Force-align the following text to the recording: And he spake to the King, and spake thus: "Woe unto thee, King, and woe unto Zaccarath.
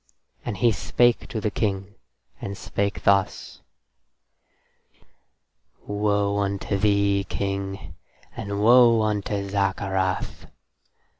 And 0.43 0.57
he 0.57 0.71
spake 0.71 1.27
to 1.27 1.39
the 1.39 1.51
King, 1.51 1.93
and 2.41 2.57
spake 2.57 3.03
thus: 3.03 3.61
"Woe 5.85 6.39
unto 6.39 6.75
thee, 6.79 7.23
King, 7.25 7.93
and 8.35 8.63
woe 8.63 9.03
unto 9.03 9.47
Zaccarath. 9.47 10.47